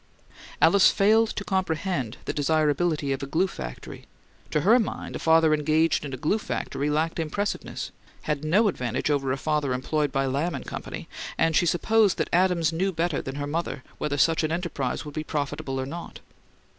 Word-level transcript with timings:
Alice 0.59 0.89
failed 0.89 1.29
to 1.29 1.43
comprehend 1.43 2.17
the 2.25 2.33
desirability 2.33 3.11
of 3.13 3.21
a 3.21 3.27
glue 3.27 3.45
factory 3.45 4.05
to 4.49 4.61
her 4.61 4.79
mind 4.79 5.15
a 5.15 5.19
father 5.19 5.53
engaged 5.53 6.03
in 6.03 6.11
a 6.11 6.17
glue 6.17 6.39
factory 6.39 6.89
lacked 6.89 7.19
impressiveness; 7.19 7.91
had 8.23 8.43
no 8.43 8.67
advantage 8.67 9.11
over 9.11 9.31
a 9.31 9.37
father 9.37 9.73
employed 9.73 10.11
by 10.11 10.25
Lamb 10.25 10.55
and 10.55 10.65
Company; 10.65 11.07
and 11.37 11.55
she 11.55 11.67
supposed 11.67 12.17
that 12.17 12.29
Adams 12.33 12.73
knew 12.73 12.91
better 12.91 13.21
than 13.21 13.35
her 13.35 13.45
mother 13.45 13.83
whether 13.99 14.17
such 14.17 14.43
an 14.43 14.51
enterprise 14.51 15.05
would 15.05 15.13
be 15.13 15.23
profitable 15.23 15.79
or 15.79 15.85
not. 15.85 16.17